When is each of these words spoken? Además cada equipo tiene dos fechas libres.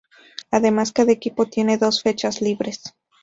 Además 0.49 0.93
cada 0.93 1.11
equipo 1.11 1.45
tiene 1.45 1.77
dos 1.77 2.01
fechas 2.01 2.41
libres. 2.41 2.95